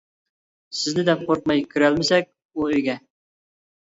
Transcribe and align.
سىزنى 0.77 1.03
دەپ 1.09 1.19
قورقماي 1.27 1.61
كىرەلمىسەك 1.75 2.31
ئۇ 2.31 2.65
ئۆيگە؟! 2.71 2.95